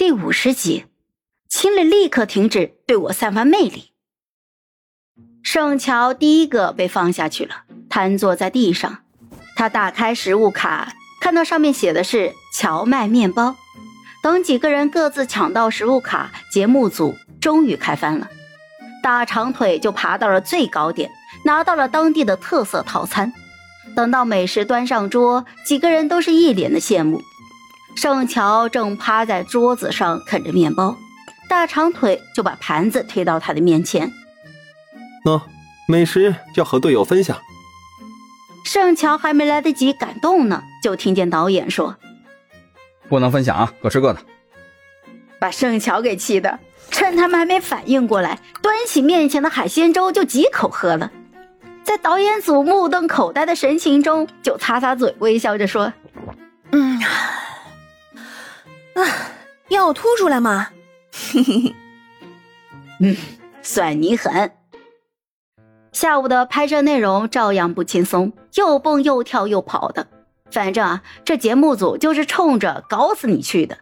[0.00, 0.86] 第五十集，
[1.46, 3.92] 秦磊立刻停止对我散发魅力。
[5.42, 9.00] 盛乔第一个被放下去了，瘫坐在地上。
[9.56, 13.56] 他打开食物卡，看到上面写的是荞麦面包。
[14.22, 18.30] 等几个人各自抢到食物卡，节目组终于开饭了。
[19.02, 21.10] 大长腿就爬到了最高点，
[21.44, 23.34] 拿到了当地的特色套餐。
[23.94, 27.20] 等到美食端上桌，几个人都是一脸的羡慕。
[27.96, 30.96] 盛乔正趴在桌子上啃着面包，
[31.48, 34.10] 大长腿就把盘子推到他的面前。
[35.24, 35.40] 喏，
[35.86, 37.36] 美食要和队友分享。
[38.64, 41.96] 盛乔还没来得及感动呢，就听见导演说
[43.08, 44.20] ：“不能分享啊，各吃各的。”
[45.40, 46.58] 把盛乔给气的，
[46.90, 51.10] 趁他们还没反应过来，端起面前的海鲜粥就几口喝了。
[51.82, 55.92] 在导演组目瞪口呆的神情中，就擦擦嘴，微笑着说
[59.80, 60.68] ：“要吐出来吗？
[61.12, 61.74] 嘿嘿嘿，
[63.00, 63.16] 嗯，
[63.62, 64.52] 算你狠。
[65.92, 70.06] 下午的拍摄内容照样不轻松，又蹦又跳又跑的。
[70.50, 73.78] 反正啊，这节目组就是冲着搞死你去的。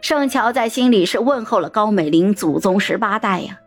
[0.00, 3.60] 盛乔在心里是问候了高美玲祖宗十八代呀。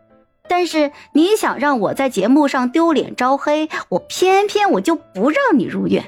[0.46, 6.04] 但是你想让我在节目上丢脸招黑，我偏偏我就不让你入院。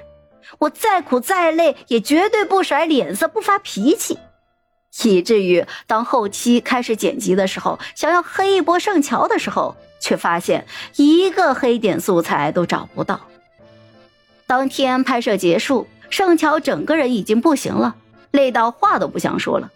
[0.59, 4.19] 我再苦再累，也绝对不甩脸色，不发脾气。
[5.05, 13.21] 以至于当后期开始剪辑的时候，想要黑一波盛乔的时候，却发现一个黑点素材都找不到。
[14.47, 17.97] 当天拍摄结束，盛乔整个人已经不行了，
[18.31, 19.71] 累到话都不想说了，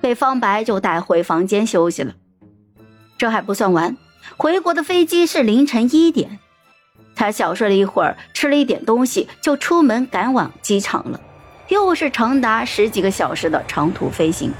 [0.00, 2.14] 被方白就带回房间休息了。
[3.16, 3.96] 这还不算完，
[4.36, 6.40] 回国的飞机是凌晨一点，
[7.14, 11.20] 他小睡了一会儿，吃了一点东西，就出门赶往机场了。
[11.68, 14.52] 又是长达十几个小时的长途飞行，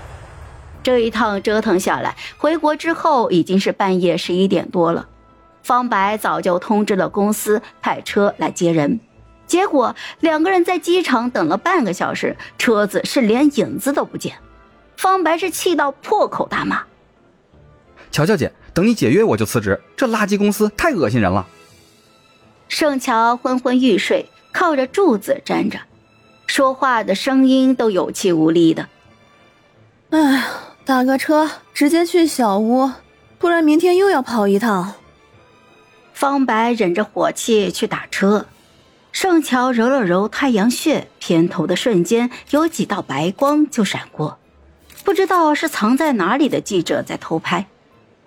[0.83, 5.09] 这一趟折腾下来，回国之后已经是半夜十一点多了。
[5.63, 9.01] 方白早就通知了公司派车来接人，
[9.47, 14.37] 结果两个人在机场等了半个小时，车子是连影子都不见。
[14.97, 16.85] 方白是气到破口大骂
[18.11, 21.47] ：“乔乔姐，等你解约我就辞职，这垃圾公司太恶心人了。”
[22.69, 25.79] 盛乔昏昏欲睡，靠着柱子站着。
[26.47, 28.89] 说话的声音都有气无力的。
[30.11, 30.45] 哎，
[30.85, 32.91] 打个车直接去小屋，
[33.39, 34.95] 不然明天又要跑一趟。
[36.13, 38.47] 方白忍着火气去打车。
[39.13, 44.39] 盛乔揉了揉太阳穴，偏头的瞬间有几道白光就闪过，
[45.05, 47.67] 不知道是藏在哪里的记者在偷拍。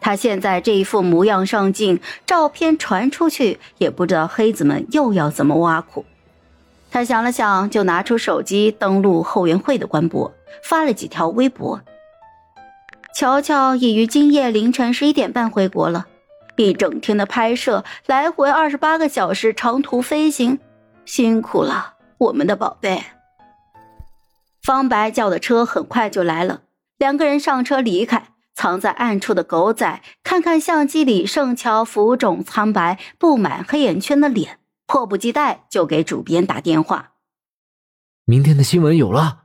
[0.02, 6.06] 他现在这一副模样上镜，照片传出去，也不知道黑子们又要怎么挖苦。
[6.92, 10.34] 他想了想，就拿出手机登录后援会的官博，
[10.64, 11.82] 发了几条微博。
[13.14, 16.08] 乔乔已于今夜凌晨十一点半回国了，
[16.56, 20.60] 一整天的拍摄，来回二十八个小时长途飞行，
[21.06, 23.04] 辛苦了，我们的宝贝。
[24.62, 26.62] 方白叫的车很快就来了，
[26.98, 28.28] 两个人上车离开。
[28.56, 34.60] 藏在暗处的狗仔看看相机里盛乔浮肿苍白、布满黑眼圈的脸。
[34.90, 37.12] 迫不及待就给主编打电话。
[38.26, 39.44] 明天的新闻有了。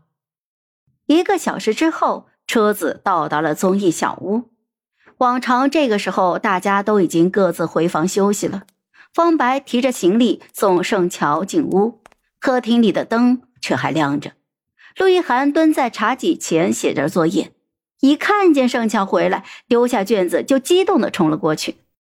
[1.05, 4.51] 一个小时之后，车子到达了综艺小屋。
[5.19, 8.63] 往常这个时候，大家都已经各自回房休息了。
[9.13, 12.01] 方白提着行李送盛乔进屋，
[12.41, 14.33] 客厅里的灯却还亮着。
[14.97, 17.53] 陆一涵蹲在茶几前写着作业，
[18.01, 21.77] 一看见盛乔回来，丢下卷子就激动的冲了过去。